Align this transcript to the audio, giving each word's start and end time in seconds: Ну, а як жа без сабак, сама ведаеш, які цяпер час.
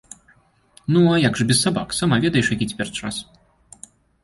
Ну, 0.95 1.01
а 1.15 1.19
як 1.27 1.37
жа 1.41 1.47
без 1.51 1.61
сабак, 1.67 1.93
сама 1.99 2.15
ведаеш, 2.25 2.51
які 2.57 2.69
цяпер 2.73 2.93
час. 3.03 3.23